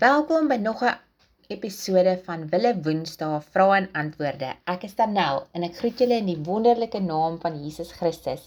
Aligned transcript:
Welkom 0.00 0.46
by 0.48 0.56
nog 0.56 0.80
'n 0.82 0.96
episode 1.54 2.12
van 2.26 2.46
Wille 2.48 2.70
Woensdae 2.84 3.40
Vrae 3.52 3.74
en 3.78 3.88
Antwoorde. 4.02 4.52
Ek 4.74 4.84
is 4.88 4.94
Danel 5.00 5.40
en 5.52 5.66
ek 5.66 5.74
groet 5.80 5.98
julle 6.00 6.16
in 6.22 6.30
die 6.30 6.38
wonderlike 6.46 7.00
naam 7.08 7.36
van 7.42 7.58
Jesus 7.64 7.90
Christus. 7.98 8.46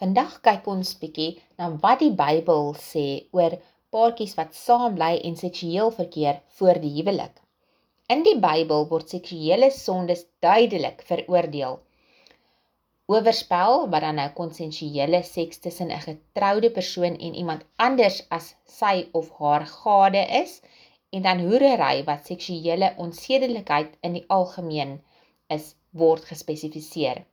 Vandag 0.00 0.38
kyk 0.46 0.70
ons 0.74 0.94
bietjie 1.02 1.42
na 1.58 1.68
wat 1.82 2.00
die 2.04 2.14
Bybel 2.22 2.72
sê 2.84 3.04
oor 3.36 3.58
paartjies 3.92 4.34
wat 4.40 4.56
saam 4.60 4.96
bly 4.96 5.10
en 5.30 5.36
seksueel 5.36 5.92
verkeer 6.00 6.40
voor 6.60 6.80
die 6.86 6.94
huwelik. 6.96 7.34
In 8.08 8.24
die 8.30 8.38
Bybel 8.48 8.88
word 8.94 9.12
seksuele 9.16 9.70
sondes 9.70 10.24
duidelik 10.40 11.04
veroordeel. 11.10 11.76
Oorspel 13.08 13.86
wat 13.92 14.04
dan 14.04 14.18
nou 14.20 14.26
konsensuele 14.36 15.18
seks 15.26 15.60
tussen 15.66 15.92
'n 15.98 16.00
getroude 16.06 16.70
persoon 16.78 17.14
en 17.26 17.38
iemand 17.42 17.62
anders 17.86 18.18
as 18.36 18.48
sy 18.78 18.96
of 19.20 19.30
haar 19.38 19.64
gade 19.66 20.24
is 20.40 20.52
en 21.16 21.22
dan 21.22 21.40
hoerery 21.46 22.04
wat 22.10 22.28
seksuele 22.30 22.90
onsedelikheid 23.04 23.96
in 24.08 24.18
die 24.18 24.24
algemeen 24.36 24.92
is 25.56 25.70
word 26.02 26.28
gespesifiseer. 26.32 27.24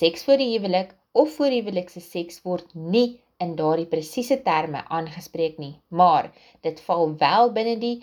Seks 0.00 0.24
voor 0.28 0.36
die 0.44 0.50
huwelik 0.52 0.94
of 1.12 1.32
voor 1.38 1.56
huwelikse 1.58 2.04
seks 2.10 2.42
word 2.44 2.74
nie 2.74 3.08
in 3.46 3.56
daardie 3.56 3.90
presiese 3.96 4.42
terme 4.42 4.84
aangespreek 5.00 5.58
nie, 5.58 5.74
maar 5.88 6.32
dit 6.60 6.80
val 6.90 7.16
wel 7.26 7.52
binne 7.56 7.78
die 7.88 7.96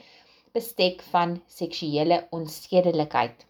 bestek 0.58 1.06
van 1.14 1.42
seksuele 1.62 2.24
onsedelikheid. 2.32 3.46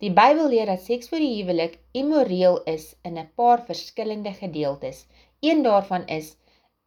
Die 0.00 0.08
Bybel 0.16 0.46
leer 0.48 0.70
dat 0.70 0.80
seks 0.80 1.10
voor 1.12 1.20
die 1.20 1.34
huwelik 1.34 1.74
immoreel 1.92 2.54
is 2.72 2.84
in 3.08 3.18
'n 3.20 3.32
paar 3.36 3.60
verskillende 3.64 4.32
gedeeltes. 4.32 5.04
Een 5.40 5.62
daarvan 5.62 6.06
is 6.06 6.36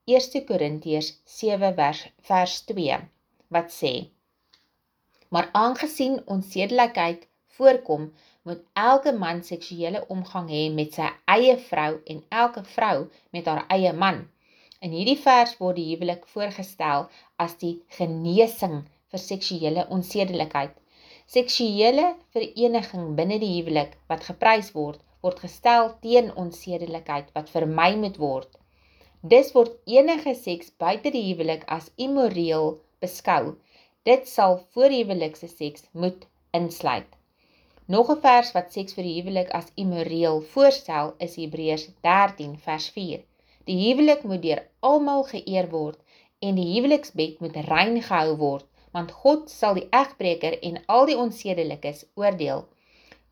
1 0.06 0.46
Korintiërs 0.46 1.10
7 1.26 1.76
vers, 1.76 2.02
vers 2.30 2.56
2 2.72 2.98
wat 3.48 3.70
sê: 3.76 3.94
Maar 5.30 5.50
aangesien 5.52 6.22
onsedelikheid 6.26 7.28
voorkom, 7.46 8.14
moet 8.42 8.66
elke 8.74 9.12
man 9.12 9.44
seksuele 9.44 10.06
omgang 10.08 10.50
hê 10.50 10.74
met 10.74 10.94
sy 10.94 11.10
eie 11.26 11.58
vrou 11.70 12.02
en 12.06 12.26
elke 12.30 12.64
vrou 12.64 12.98
met 13.30 13.46
haar 13.46 13.66
eie 13.68 13.94
man. 13.94 14.28
In 14.80 14.92
hierdie 14.92 15.22
vers 15.22 15.58
word 15.58 15.76
die 15.76 15.90
huwelik 15.94 16.26
voorgestel 16.26 17.10
as 17.36 17.58
die 17.58 17.76
genesing 17.88 18.80
vir 19.12 19.20
seksuele 19.20 19.86
onsedelikheid. 19.90 20.83
Seksuele 21.32 22.16
vereniging 22.36 23.16
binne 23.16 23.38
die 23.40 23.52
huwelik 23.54 23.94
wat 24.12 24.26
geprys 24.30 24.72
word, 24.76 25.00
word 25.24 25.40
gestel 25.40 25.94
teen 26.04 26.28
onsedelikheid 26.42 27.30
wat 27.38 27.52
vermy 27.54 27.94
moet 28.02 28.18
word. 28.24 28.50
Dis 29.34 29.54
word 29.56 29.78
enige 29.88 30.34
seks 30.36 30.74
buite 30.84 31.14
die 31.16 31.24
huwelik 31.30 31.64
as 31.76 31.88
immoreel 31.96 32.74
beskou. 33.06 33.56
Dit 34.04 34.28
sal 34.28 34.58
voor 34.76 34.92
huwelikse 34.92 35.48
seks 35.48 35.88
moet 35.94 36.28
insluit. 36.60 37.08
Nog 37.96 38.12
'n 38.12 38.20
vers 38.26 38.52
wat 38.58 38.76
seks 38.76 38.94
vir 39.00 39.08
die 39.08 39.16
huwelik 39.22 39.50
as 39.62 39.72
immoreel 39.86 40.42
voorstel 40.56 41.16
is 41.20 41.40
Hebreërs 41.40 41.88
13 42.10 42.58
vers 42.68 42.90
4. 42.98 43.24
Die 43.72 43.80
huwelik 43.86 44.24
moet 44.24 44.44
deur 44.44 44.62
almal 44.92 45.24
geëer 45.32 45.72
word 45.72 46.00
en 46.40 46.60
die 46.60 46.70
huweliksbed 46.76 47.40
moet 47.40 47.56
rein 47.72 48.02
gehou 48.12 48.36
word 48.46 48.68
want 48.94 49.12
God 49.24 49.50
sal 49.50 49.78
die 49.80 49.88
egbreker 50.02 50.56
en 50.70 50.80
al 50.96 51.10
die 51.10 51.18
onsedelikes 51.18 52.06
oordeel. 52.20 52.64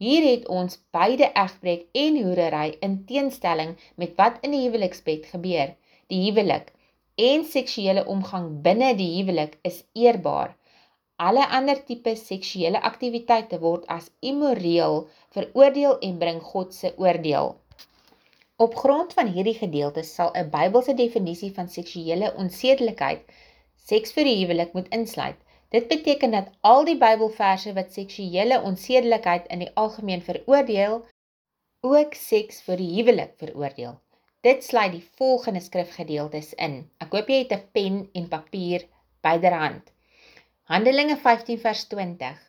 Hier 0.01 0.23
het 0.25 0.47
ons 0.49 0.79
beide 0.97 1.27
egbreek 1.38 1.83
en 2.03 2.16
hoerery 2.23 2.77
in 2.88 2.95
teenstelling 3.09 3.75
met 4.01 4.16
wat 4.22 4.39
in 4.47 4.55
die 4.55 4.63
huweliksbed 4.63 5.27
gebeur. 5.33 5.75
Die 6.09 6.23
huwelik 6.23 6.72
en 7.22 7.45
seksuele 7.45 8.05
omgang 8.09 8.47
binne 8.66 8.95
die 8.97 9.11
huwelik 9.19 9.59
is 9.69 9.83
eerbaar. 9.94 10.55
Alle 11.22 11.44
ander 11.57 11.83
tipe 11.85 12.16
seksuele 12.17 12.81
aktiwiteite 12.89 13.59
word 13.61 13.85
as 13.95 14.09
immoreel 14.31 15.03
veroordeel 15.38 15.99
en 16.07 16.17
bring 16.23 16.41
God 16.53 16.73
se 16.73 16.93
oordeel. 16.97 17.53
Op 18.66 18.75
grond 18.75 19.13
van 19.13 19.29
hierdie 19.35 19.57
gedeeltes 19.59 20.16
sal 20.17 20.33
'n 20.33 20.49
Bybelse 20.57 20.97
definisie 20.97 21.53
van 21.53 21.69
seksuele 21.69 22.33
onsedelikheid 22.43 23.22
seks 23.91 24.13
vir 24.17 24.29
die 24.29 24.38
huwelik 24.41 24.73
moet 24.73 24.89
insluit. 24.97 25.38
Dit 25.71 25.87
beteken 25.87 26.31
dat 26.35 26.49
al 26.67 26.83
die 26.83 26.97
Bybelverse 26.99 27.71
wat 27.73 27.93
seksuele 27.95 28.57
onsedelikheid 28.67 29.45
in 29.55 29.61
die 29.63 29.71
algemeen 29.79 30.21
veroordeel, 30.21 30.97
ook 31.81 32.15
seks 32.19 32.57
vir 32.65 32.81
die 32.81 32.89
huwelik 32.97 33.37
veroordeel. 33.39 33.93
Dit 34.43 34.65
sluit 34.67 34.91
die 34.91 35.05
volgende 35.19 35.61
skrifgedeeltes 35.63 36.49
in. 36.65 36.75
Ek 36.99 37.15
hoop 37.15 37.29
jy 37.31 37.37
het 37.43 37.53
'n 37.55 37.69
pen 37.77 37.99
en 38.19 38.27
papier 38.27 38.83
byderhand. 39.23 39.93
Handelinge 40.73 41.15
15 41.17 41.59
vers 41.59 41.83
20. 41.93 42.41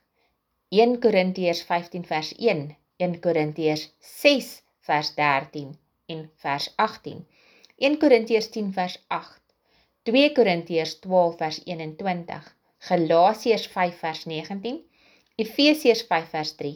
1 0.81 0.99
Korintiërs 1.05 1.62
15 1.69 2.05
vers 2.09 2.32
1, 2.38 2.65
1 2.97 3.21
Korintiërs 3.21 3.84
6 3.99 4.49
vers 4.88 5.15
13 5.15 5.78
en 6.06 6.31
vers 6.47 6.66
18. 6.77 7.22
1 7.77 7.99
Korintiërs 8.03 8.50
10 8.50 8.72
vers 8.72 8.99
8. 9.06 9.41
2 10.11 10.32
Korintiërs 10.32 10.99
12 11.06 11.37
vers 11.44 11.61
21. 11.65 12.50
Galasiërs 12.82 13.69
5 13.70 13.98
vers 14.03 14.25
19, 14.26 14.78
Efesiërs 15.38 16.00
5 16.09 16.25
vers 16.32 16.50
3, 16.59 16.72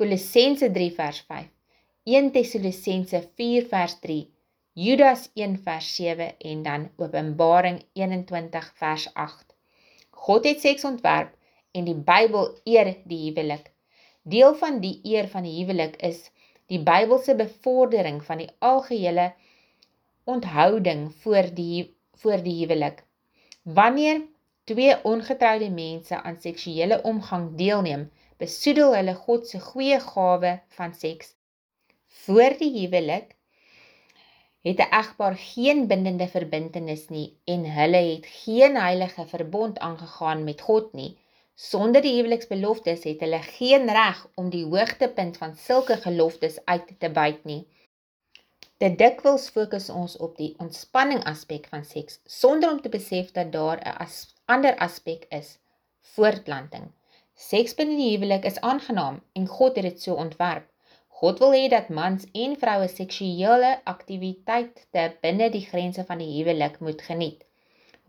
Kolossense 0.00 0.70
3 0.72 0.86
vers 0.96 1.18
5, 1.28 1.50
1 2.08 2.30
Tessalonisense 2.32 3.20
4 3.36 3.66
vers 3.68 3.96
3, 4.00 4.22
Judas 4.72 5.26
1 5.34 5.58
vers 5.66 5.90
7 5.98 6.30
en 6.52 6.62
dan 6.64 6.88
Openbaring 6.96 7.82
21 7.92 8.70
vers 8.80 9.04
8. 9.12 9.44
God 10.24 10.48
het 10.48 10.64
seks 10.64 10.88
ontwerp 10.88 11.36
en 11.76 11.84
die 11.84 11.98
Bybel 12.08 12.48
eer 12.64 12.94
die 13.04 13.20
huwelik. 13.26 13.68
Deel 14.22 14.56
van 14.64 14.80
die 14.80 14.96
eer 15.04 15.28
van 15.28 15.44
die 15.44 15.58
huwelik 15.58 16.00
is 16.00 16.30
die 16.72 16.80
Bybelse 16.80 17.36
bevordering 17.36 18.24
van 18.24 18.40
die 18.46 18.50
algehele 18.64 19.34
onthouding 20.24 21.10
voor 21.20 21.52
die 21.52 21.90
voor 22.24 22.40
die 22.48 22.56
huwelik. 22.64 23.04
Wanneer 23.62 24.24
twee 24.70 24.94
ongetroude 25.02 25.70
mense 25.70 26.22
aan 26.22 26.36
seksuele 26.38 27.00
omgang 27.02 27.46
deelneem, 27.58 28.06
besoedel 28.38 28.94
hulle 28.94 29.14
God 29.26 29.48
se 29.48 29.58
goeie 29.60 29.98
gawe 30.00 30.52
van 30.76 30.94
seks. 30.94 31.34
Voor 32.22 32.54
die 32.60 32.70
huwelik 32.78 33.34
het 34.68 34.78
'n 34.84 34.92
egpaar 35.00 35.36
geen 35.36 35.86
bindende 35.86 36.28
verbintenis 36.28 37.08
nie 37.08 37.28
en 37.44 37.64
hulle 37.78 38.02
het 38.12 38.26
geen 38.26 38.76
heilige 38.76 39.26
verbond 39.26 39.78
aangegaan 39.78 40.44
met 40.44 40.60
God 40.60 40.92
nie. 40.92 41.18
Sonder 41.54 42.02
die 42.02 42.14
huweliksbeloftes 42.14 43.04
het 43.04 43.20
hulle 43.20 43.42
geen 43.42 43.88
reg 43.88 44.26
om 44.34 44.50
die 44.50 44.64
hoogtepunt 44.64 45.36
van 45.36 45.56
sulke 45.56 45.96
geloftes 45.96 46.64
uit 46.64 46.94
te 46.98 47.10
buit 47.10 47.44
nie. 47.44 47.66
Dit 48.80 48.98
dikwels 48.98 49.48
fokus 49.48 49.90
ons 49.90 50.16
op 50.16 50.36
die 50.36 50.54
ontspanning 50.58 51.24
aspek 51.24 51.66
van 51.72 51.84
seks 51.84 52.20
sonder 52.24 52.70
om 52.70 52.80
te 52.80 52.88
besef 52.88 53.32
dat 53.38 53.52
daar 53.52 53.78
'n 53.80 53.96
ander 54.56 54.74
aspek 54.86 55.26
is: 55.40 55.58
voortplanting. 56.14 56.88
Seks 57.48 57.76
binne 57.78 57.96
die 57.96 58.10
huwelik 58.12 58.48
is 58.50 58.58
aangenaam 58.70 59.20
en 59.38 59.46
God 59.58 59.76
het 59.78 59.86
dit 59.88 60.02
so 60.06 60.16
ontwerp. 60.24 60.66
God 61.20 61.38
wil 61.42 61.54
hê 61.56 61.68
dat 61.72 61.92
mans 61.98 62.26
en 62.44 62.56
vroue 62.62 62.88
seksuele 62.88 63.70
aktiwiteite 63.92 65.04
binne 65.26 65.48
die 65.54 65.62
grense 65.68 66.04
van 66.08 66.22
die 66.24 66.28
huwelik 66.32 66.80
moet 66.86 67.04
geniet. 67.08 67.44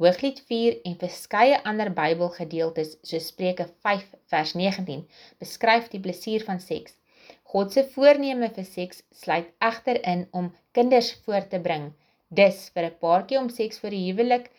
Hooglied 0.02 0.40
4 0.50 0.80
en 0.90 0.98
verskeie 1.04 1.58
ander 1.72 1.92
Bybelgedeeltes 2.00 2.96
soos 3.10 3.28
Spreuke 3.34 3.68
5 3.88 4.08
vers 4.34 4.54
19 4.62 5.04
beskryf 5.44 5.92
die 5.94 6.02
plesier 6.08 6.48
van 6.48 6.64
seks. 6.64 6.96
God 7.54 7.76
se 7.76 7.84
voorneme 7.96 8.50
vir 8.56 8.66
seks 8.66 9.04
sluit 9.24 9.52
egter 9.70 10.02
in 10.14 10.26
om 10.42 10.50
kinders 10.80 11.12
voor 11.26 11.46
te 11.54 11.60
bring. 11.68 11.92
Dis 12.42 12.70
vir 12.74 12.90
'n 12.90 12.98
paartjie 13.06 13.40
om 13.44 13.50
seks 13.60 13.84
vir 13.84 13.94
die 13.98 14.06
huwelik 14.08 14.50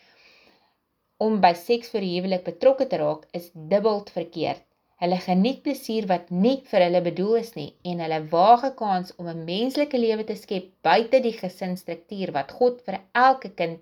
om 1.25 1.39
by 1.43 1.53
seks 1.59 1.91
die 1.95 2.13
huwelik 2.15 2.45
betrokke 2.47 2.87
te 2.91 2.99
raak 3.01 3.27
is 3.39 3.51
dubbeld 3.73 4.09
verkeerd. 4.17 4.63
Hulle 5.03 5.19
geniet 5.25 5.61
plesier 5.65 6.05
wat 6.09 6.29
nie 6.45 6.55
vir 6.71 6.83
hulle 6.85 7.01
bedoel 7.05 7.35
is 7.39 7.51
nie 7.59 7.69
en 7.91 8.01
hulle 8.03 8.19
waag 8.33 8.61
'n 8.67 8.75
kans 8.81 9.15
om 9.19 9.27
'n 9.31 9.45
menslike 9.49 9.99
lewe 10.05 10.23
te 10.29 10.35
skep 10.43 10.69
buite 10.87 11.19
die 11.25 11.35
gesinsstruktuur 11.39 12.31
wat 12.37 12.55
God 12.59 12.81
vir 12.85 12.99
elke 13.25 13.51
kind 13.61 13.81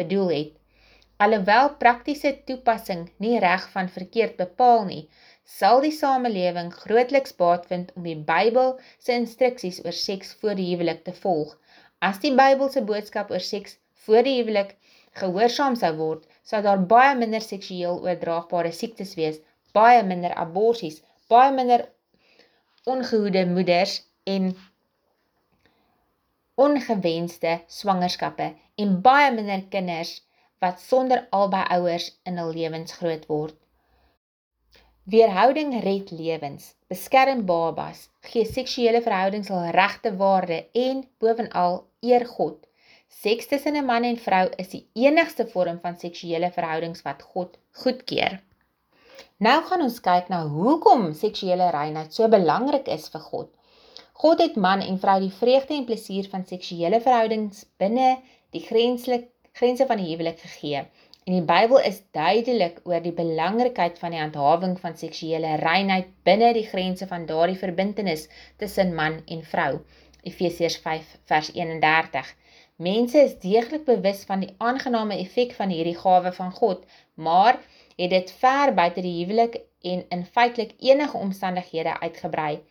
bedoel 0.00 0.30
het. 0.36 0.52
Alhoewel 1.24 1.68
praktiese 1.82 2.30
toepassing 2.48 3.02
nie 3.24 3.36
reg 3.46 3.66
van 3.74 3.88
verkeerd 3.96 4.36
bepaal 4.36 4.84
nie, 4.92 5.02
sal 5.58 5.84
die 5.84 5.94
samelewing 5.98 6.70
grootliks 6.84 7.36
baat 7.42 7.68
vind 7.72 7.92
om 7.96 8.08
die 8.10 8.16
Bybel 8.32 8.72
se 8.98 9.12
instruksies 9.20 9.84
oor 9.84 9.98
seks 9.98 10.32
voor 10.40 10.56
die 10.60 10.70
huwelik 10.72 11.04
te 11.04 11.14
volg. 11.24 11.52
As 12.10 12.18
die 12.24 12.34
Bybel 12.42 12.72
se 12.74 12.82
boodskap 12.92 13.30
oor 13.30 13.44
seks 13.52 13.78
voor 14.06 14.26
die 14.26 14.38
huwelik 14.40 14.76
gehoorsaam 15.20 15.76
sou 15.76 15.92
word, 15.96 16.26
sou 16.42 16.62
daar 16.64 16.80
baie 16.92 17.14
minder 17.18 17.44
seksueel 17.44 18.00
oordraagbare 18.06 18.72
siektes 18.72 19.14
wees, 19.18 19.40
baie 19.76 20.02
minder 20.02 20.34
aborsies, 20.44 21.00
baie 21.28 21.52
minder 21.54 21.86
ongehoede 22.88 23.44
moeders 23.46 24.00
en 24.24 24.52
ongewenste 26.54 27.60
swangerskappe 27.66 28.52
en 28.82 29.00
baie 29.04 29.30
minder 29.34 29.64
kinders 29.72 30.20
wat 30.62 30.80
sonder 30.80 31.26
albei 31.30 31.64
ouers 31.76 32.08
in 32.28 32.38
hul 32.38 32.52
lewens 32.54 32.92
groot 33.00 33.24
word. 33.26 33.56
Weerhouding 35.12 35.72
red 35.82 36.12
lewens, 36.14 36.74
beskerm 36.86 37.40
babas, 37.46 38.04
gee 38.30 38.44
seksuele 38.46 39.00
verhoudings 39.02 39.50
hul 39.50 39.64
regte 39.74 40.12
waarde 40.20 40.60
en 40.78 41.02
bovenal 41.18 41.80
eer 42.00 42.26
God. 42.36 42.60
Seks 43.20 43.46
tussen 43.46 43.76
'n 43.76 43.84
man 43.84 44.04
en 44.04 44.16
vrou 44.16 44.46
is 44.62 44.68
die 44.68 44.86
enigste 45.06 45.44
vorm 45.46 45.78
van 45.82 45.98
seksuele 45.98 46.48
verhoudings 46.54 47.02
wat 47.08 47.22
God 47.22 47.58
goedkeur. 47.82 48.40
Nou 49.46 49.58
gaan 49.68 49.82
ons 49.84 50.00
kyk 50.00 50.30
na 50.32 50.38
hoekom 50.54 51.04
seksuele 51.20 51.68
reinheid 51.74 52.14
so 52.16 52.28
belangrik 52.34 52.88
is 52.96 53.08
vir 53.14 53.22
God. 53.26 53.48
God 54.22 54.42
het 54.44 54.56
man 54.66 54.80
en 54.86 54.98
vrou 55.04 55.18
die 55.20 55.36
vreugde 55.42 55.74
en 55.76 55.86
plesier 55.90 56.28
van 56.34 56.46
seksuele 56.46 57.00
verhoudings 57.06 57.64
binne 57.84 58.08
die 58.56 58.64
grense 58.70 59.86
van 59.92 60.02
die 60.02 60.10
huwelik 60.10 60.40
gegee. 60.46 60.84
En 61.26 61.36
die 61.36 61.46
Bybel 61.52 61.78
is 61.92 62.02
duidelik 62.16 62.80
oor 62.90 63.02
die 63.02 63.14
belangrikheid 63.22 63.98
van 64.02 64.16
die 64.16 64.22
handhawing 64.22 64.78
van 64.80 64.96
seksuele 64.98 65.56
reinheid 65.62 66.08
binne 66.26 66.52
die 66.56 66.66
grense 66.66 67.06
van 67.06 67.26
daardie 67.26 67.60
verbintenis 67.60 68.28
tussen 68.62 68.94
man 68.94 69.20
en 69.26 69.44
vrou. 69.54 69.72
Efesiërs 70.32 70.80
5 70.86 71.18
vers 71.30 71.52
31. 71.54 72.32
Mense 72.76 73.18
is 73.18 73.34
deeglik 73.38 73.84
bewus 73.84 74.22
van 74.24 74.40
die 74.40 74.54
aangename 74.58 75.18
effek 75.20 75.52
van 75.58 75.68
hierdie 75.68 75.98
gawe 75.98 76.32
van 76.32 76.52
God, 76.52 76.86
maar 77.14 77.58
het 77.96 78.10
dit 78.10 78.32
ver 78.40 78.72
buite 78.74 79.04
die 79.04 79.12
huwelik 79.18 79.58
en 79.92 80.04
in 80.08 80.24
feitelik 80.24 80.72
enige 80.78 81.16
omstandighede 81.16 82.00
uitgebrei. 82.00 82.62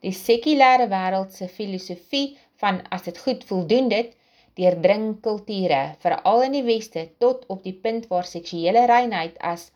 Die 0.00 0.14
sekulêre 0.14 0.86
wêreld 0.92 1.34
se 1.34 1.48
filosofie 1.48 2.38
van 2.62 2.80
as 2.94 3.02
dit 3.02 3.18
goed 3.18 3.44
voldoen 3.44 3.88
dit 3.88 4.14
deurdring 4.54 5.20
kulture, 5.26 5.82
veral 6.02 6.42
in 6.46 6.54
die 6.58 6.64
weste, 6.66 7.08
tot 7.18 7.44
op 7.46 7.62
die 7.66 7.74
punt 7.74 8.06
waar 8.12 8.26
seksuele 8.26 8.86
reinheid 8.86 9.38
as 9.38 9.70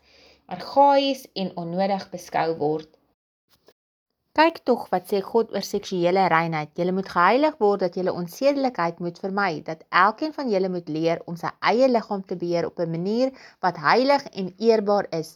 argaïs 0.47 1.27
en 1.33 1.51
onnodig 1.59 2.09
beskou 2.11 2.49
word. 2.59 2.89
Kyk 4.37 4.55
tog 4.65 4.85
wat 4.89 5.11
sê 5.11 5.19
God 5.21 5.51
oor 5.53 5.65
seksuele 5.65 6.21
reinheid. 6.33 6.69
Julle 6.79 6.93
moet 6.97 7.09
geheilig 7.15 7.57
word 7.63 7.83
dat 7.83 7.97
julle 7.99 8.15
onsedelikheid 8.17 9.01
moet 9.05 9.19
vermy, 9.21 9.59
dat 9.67 9.83
elkeen 10.03 10.33
van 10.37 10.49
julle 10.49 10.71
moet 10.73 10.89
leer 10.95 11.21
om 11.29 11.37
sy 11.41 11.51
eie 11.71 11.89
liggaam 11.91 12.23
te 12.31 12.37
beheer 12.43 12.65
op 12.69 12.81
'n 12.81 12.95
manier 12.95 13.29
wat 13.65 13.77
heilig 13.83 14.25
en 14.41 14.49
eerbaar 14.69 15.09
is, 15.19 15.29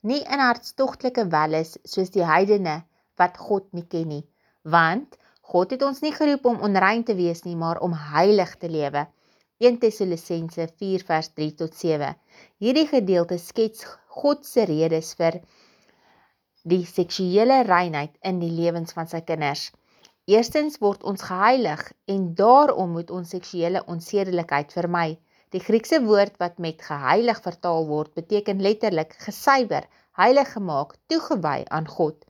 nie 0.00 0.22
in 0.36 0.44
hartstogtelike 0.44 1.26
welis 1.36 1.76
soos 1.84 2.14
die 2.16 2.24
heidene 2.24 2.78
wat 3.20 3.36
God 3.36 3.68
nie 3.76 3.84
ken 3.96 4.08
nie, 4.14 4.24
want 4.64 5.20
God 5.52 5.76
het 5.76 5.84
ons 5.90 6.00
nie 6.00 6.16
geroep 6.16 6.48
om 6.54 6.64
onrein 6.70 7.04
te 7.04 7.20
wees 7.20 7.44
nie, 7.44 7.56
maar 7.66 7.84
om 7.84 7.92
heilig 7.92 8.56
te 8.56 8.72
lewe. 8.78 9.06
1 9.60 9.78
Tessalonisense 9.84 10.70
4 10.80 11.04
vers 11.12 11.28
3 11.36 11.52
tot 11.60 11.74
7. 11.74 12.16
Hierdie 12.64 12.88
gedeelte 12.96 13.38
skets 13.38 13.84
God 14.22 14.46
se 14.46 14.64
redes 14.64 15.12
vir 15.20 15.42
die 16.62 16.84
seksuele 16.86 17.62
reinheid 17.68 18.16
in 18.30 18.40
die 18.42 18.50
lewens 18.50 18.92
van 18.96 19.06
sy 19.10 19.20
kinders. 19.20 19.68
Eerstens 20.28 20.76
word 20.82 21.04
ons 21.08 21.22
geheilig 21.24 21.82
en 22.14 22.34
daarom 22.34 22.90
moet 22.96 23.10
ons 23.10 23.30
seksuele 23.32 23.84
onsedelikheid 23.86 24.74
vermy. 24.76 25.18
Die 25.56 25.62
Griekse 25.64 26.02
woord 26.04 26.34
wat 26.42 26.58
met 26.58 26.82
geheilig 26.84 27.38
vertaal 27.40 27.86
word, 27.88 28.12
beteken 28.18 28.60
letterlik 28.60 29.14
gesuiwer, 29.24 29.86
heilig 30.20 30.52
gemaak, 30.52 30.92
toegewy 31.08 31.62
aan 31.72 31.88
God. 31.88 32.26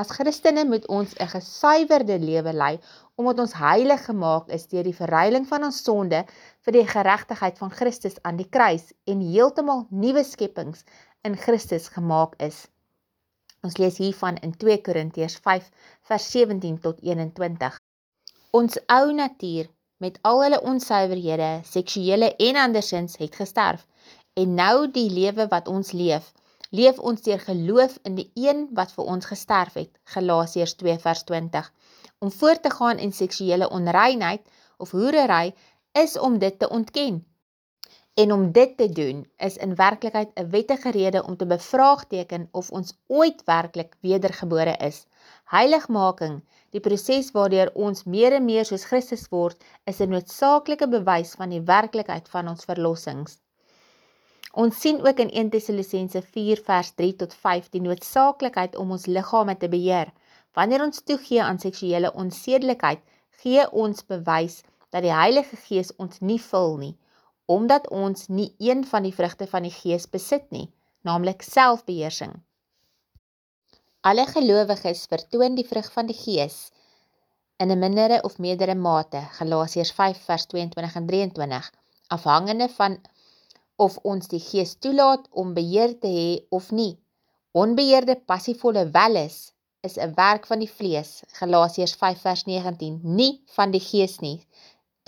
As 0.00 0.08
Christene 0.16 0.64
moet 0.64 0.86
ons 0.88 1.12
'n 1.20 1.28
gesuiwerde 1.34 2.16
lewe 2.18 2.52
lei 2.52 2.80
omdat 3.20 3.44
ons 3.44 3.58
heilig 3.60 4.04
gemaak 4.08 4.48
is 4.48 4.64
deur 4.72 4.88
die 4.88 4.96
verruiling 4.96 5.44
van 5.50 5.64
ons 5.68 5.82
sonde 5.84 6.24
vir 6.64 6.72
die 6.78 6.86
geregtigheid 6.94 7.58
van 7.58 7.76
Christus 7.80 8.16
aan 8.22 8.40
die 8.40 8.48
kruis 8.48 8.94
en 9.04 9.20
heeltemal 9.20 9.84
nuwe 9.90 10.24
skepings 10.24 10.86
in 11.28 11.36
Christus 11.36 11.92
gemaak 11.92 12.40
is. 12.40 12.71
Ons 13.66 13.78
lees 13.78 13.98
hiervan 14.02 14.38
in 14.46 14.56
2 14.64 14.80
Korintiërs 14.86 15.38
5 15.46 15.70
vers 16.10 16.30
17 16.34 16.78
tot 16.86 17.00
21. 17.00 17.78
Ons 18.58 18.78
ou 18.98 19.12
natuur 19.14 19.70
met 20.02 20.18
al 20.30 20.42
hulle 20.42 20.60
onsuiverhede, 20.72 21.50
seksuele 21.64 22.32
en 22.48 22.58
andersins 22.66 23.16
het 23.22 23.38
gesterf 23.38 23.86
en 24.34 24.54
nou 24.58 24.76
die 24.90 25.08
lewe 25.10 25.46
wat 25.52 25.68
ons 25.70 25.92
leef 25.92 26.32
leef 26.72 26.98
ons 26.98 27.20
deur 27.20 27.40
geloof 27.46 27.98
in 28.08 28.14
die 28.16 28.30
een 28.34 28.64
wat 28.76 28.92
vir 28.96 29.08
ons 29.14 29.28
gesterf 29.28 29.74
het. 29.76 29.90
Galasiërs 30.14 30.74
2 30.80 30.98
vers 31.04 31.22
20. 31.28 31.68
Om 32.24 32.32
voort 32.32 32.62
te 32.62 32.70
gaan 32.70 32.98
in 32.98 33.12
seksuele 33.12 33.68
onreinheid 33.68 34.40
of 34.78 34.94
hoerery 34.96 35.52
is 35.92 36.18
om 36.18 36.38
dit 36.38 36.58
te 36.58 36.68
ontken. 36.68 37.20
En 38.14 38.32
om 38.32 38.52
dit 38.52 38.76
te 38.76 38.88
doen 38.88 39.20
is 39.36 39.56
in 39.56 39.74
werklikheid 39.74 40.30
'n 40.34 40.50
wettige 40.50 40.90
rede 40.90 41.24
om 41.24 41.36
te 41.36 41.46
bevraagteken 41.46 42.48
of 42.50 42.70
ons 42.70 42.98
ooit 43.06 43.44
werklik 43.44 43.96
wedergebore 44.00 44.76
is. 44.76 45.06
Heiligmaking, 45.44 46.42
die 46.70 46.80
proses 46.80 47.30
waardeur 47.30 47.70
ons 47.74 48.04
meer 48.04 48.32
en 48.32 48.44
meer 48.44 48.64
soos 48.64 48.84
Christus 48.84 49.28
word, 49.28 49.64
is 49.84 50.00
'n 50.00 50.08
noodsaaklike 50.08 50.88
bewys 50.88 51.32
van 51.40 51.48
die 51.48 51.60
werklikheid 51.60 52.28
van 52.28 52.48
ons 52.48 52.64
verlossings. 52.64 53.38
Ons 54.52 54.80
sien 54.80 55.06
ook 55.06 55.18
in 55.18 55.30
1 55.32 55.50
Tessalonisense 55.50 56.22
4 56.22 56.60
vers 56.64 56.90
3 56.94 57.16
tot 57.16 57.34
5 57.34 57.68
die 57.68 57.80
noodsaaklikheid 57.80 58.76
om 58.76 58.90
ons 58.90 59.06
liggame 59.06 59.56
te 59.56 59.68
beheer. 59.68 60.12
Wanneer 60.52 60.82
ons 60.84 61.02
toegee 61.02 61.42
aan 61.42 61.58
seksuele 61.58 62.12
onsedelikheid, 62.12 63.00
gee 63.30 63.70
ons 63.70 64.04
bewys 64.04 64.62
dat 64.90 65.02
die 65.02 65.12
Heilige 65.12 65.56
Gees 65.56 65.96
ons 65.96 66.20
nie 66.20 66.40
vul 66.40 66.76
nie, 66.76 66.96
omdat 67.52 67.88
ons 67.90 68.28
nie 68.28 68.50
een 68.58 68.84
van 68.92 69.06
die 69.06 69.14
vrugte 69.14 69.46
van 69.54 69.66
die 69.68 69.74
Gees 69.74 70.08
besit 70.16 70.48
nie, 70.50 70.68
naamlik 71.08 71.42
selfbeheersing. 71.46 72.34
Alle 74.10 74.26
gelowiges 74.26 75.06
vertoon 75.10 75.58
die 75.58 75.66
vrug 75.66 75.90
van 75.94 76.08
die 76.10 76.18
Gees 76.18 76.70
in 77.62 77.70
'n 77.70 77.78
mindere 77.78 78.18
of 78.28 78.38
meerdere 78.38 78.74
mate, 78.74 79.20
Galasiërs 79.38 79.92
5 79.98 80.24
vers 80.28 80.46
22 80.46 80.94
en 81.00 81.06
23, 81.06 81.72
afhangende 82.08 82.68
van 82.68 82.98
of 83.76 83.98
ons 84.02 84.28
die 84.28 84.40
gees 84.40 84.74
toelaat 84.84 85.28
om 85.30 85.54
beheer 85.54 85.98
te 85.98 86.10
hê 86.16 86.30
of 86.58 86.70
nie. 86.70 86.98
Onbeheerde 87.52 88.16
passievolle 88.32 88.84
welis 88.96 89.38
is 89.88 89.96
'n 89.96 90.14
werk 90.14 90.46
van 90.46 90.58
die 90.58 90.72
vlees, 90.78 91.22
Galasiërs 91.38 91.94
5 92.02 92.20
vers 92.20 92.44
19, 92.44 93.00
nie 93.02 93.42
van 93.56 93.70
die 93.70 93.84
gees 93.90 94.18
nie. 94.18 94.38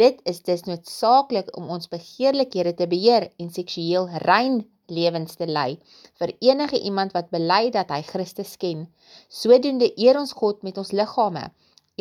Dit 0.01 0.21
is 0.27 0.41
dus 0.43 0.65
noodsaaklik 0.67 1.57
om 1.57 1.69
ons 1.71 1.89
begeerlikhede 1.89 2.75
te 2.75 2.87
beheer 2.91 3.29
en 3.39 3.51
seksueel 3.57 4.09
rein 4.25 4.57
lewens 4.87 5.37
te 5.39 5.47
lei 5.47 5.79
vir 6.21 6.33
enige 6.49 6.81
iemand 6.89 7.15
wat 7.15 7.31
bely 7.35 7.71
dat 7.77 7.93
hy 7.95 8.01
Christus 8.09 8.57
ken. 8.65 8.89
Sodoende 9.29 9.93
eer 9.95 10.19
ons 10.19 10.35
God 10.41 10.67
met 10.67 10.81
ons 10.83 10.91
liggame. 10.91 11.45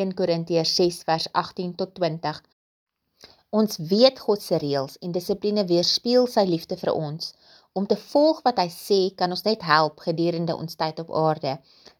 1 0.01 0.15
Korintiërs 0.17 0.73
6 0.79 1.03
vers 1.09 1.29
18 1.43 1.75
tot 1.83 1.93
20. 2.01 2.41
Ons 3.53 3.77
weet 3.93 4.17
God 4.25 4.41
se 4.41 4.57
reëls 4.57 4.97
en 5.05 5.13
dissipline 5.13 5.67
weerspieël 5.69 6.25
sy 6.35 6.47
liefde 6.49 6.79
vir 6.81 6.95
ons. 6.97 7.33
Om 7.79 7.85
te 7.89 7.95
volg 7.97 8.39
wat 8.45 8.59
hy 8.61 8.67
sê, 8.69 8.97
kan 9.19 9.31
ons 9.33 9.41
net 9.45 9.63
help 9.65 10.03
gedurende 10.05 10.53
ons 10.63 10.75
tyd 10.77 10.99
op 11.01 11.13
aarde. 11.21 11.53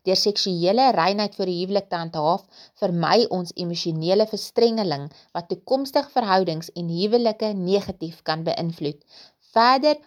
Deur 0.05 0.19
seksuele 0.21 0.83
reinheid 0.93 1.37
vir 1.39 1.49
die 1.49 1.55
huwelik 1.63 1.87
te 1.89 1.97
handhaaf, 1.97 2.43
vermy 2.81 3.23
ons 3.37 3.55
emosionele 3.63 4.27
verstrengeling 4.29 5.07
wat 5.37 5.47
toekomstige 5.49 6.13
verhoudings 6.13 6.69
en 6.81 6.91
huwelike 6.93 7.49
negatief 7.61 8.19
kan 8.29 8.43
beïnvloed. 8.45 8.99
Verder, 9.55 9.97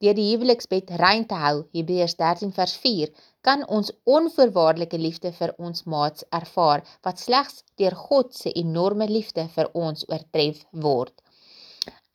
deur 0.00 0.16
die 0.16 0.28
huweliksbed 0.30 0.94
rein 1.02 1.26
te 1.28 1.40
hou, 1.42 1.56
Hebreërs 1.76 2.16
13 2.22 2.54
vers 2.56 2.78
4, 2.86 3.12
kan 3.44 3.66
ons 3.78 3.92
onvoorwaardelike 4.18 5.02
liefde 5.02 5.34
vir 5.36 5.52
ons 5.58 5.84
maats 5.84 6.24
ervaar, 6.40 6.86
wat 7.04 7.20
slegs 7.20 7.60
deur 7.82 7.98
God 8.08 8.32
se 8.38 8.54
enorme 8.62 9.10
liefde 9.12 9.44
vir 9.58 9.68
ons 9.84 10.08
oortref 10.08 10.64
word. 10.86 11.12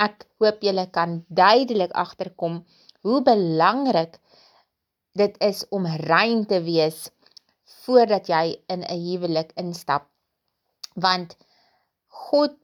Ek 0.02 0.26
hoop 0.42 0.66
julle 0.66 0.88
kan 0.98 1.20
duidelik 1.30 1.94
agterkom 1.94 2.58
hoe 3.06 3.22
belangrik 3.22 4.18
dit 5.14 5.36
is 5.48 5.62
om 5.70 5.86
rein 5.86 6.46
te 6.50 6.62
wees 6.66 7.10
voordat 7.86 8.30
jy 8.34 8.46
in 8.74 8.82
'n 8.82 9.02
huwelik 9.08 9.52
instap. 9.62 10.08
Want 10.94 11.38
God 12.08 12.56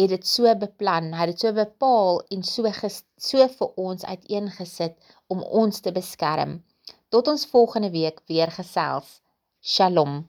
het 0.00 0.10
dit 0.14 0.26
so 0.26 0.54
beplan, 0.64 1.12
hy 1.12 1.26
het 1.26 1.34
dit 1.34 1.44
so 1.44 1.52
bepaal 1.52 2.22
en 2.34 2.42
so 2.42 2.72
ges, 2.80 3.02
so 3.16 3.48
vir 3.58 3.70
ons 3.76 4.04
uiteengesit 4.04 4.96
om 5.26 5.42
ons 5.62 5.80
te 5.80 5.92
beskerm. 5.92 6.64
Tot 7.08 7.28
ons 7.28 7.46
volgende 7.46 7.90
week 7.90 8.20
weer 8.26 8.50
gesels. 8.50 9.20
Shalom. 9.60 10.28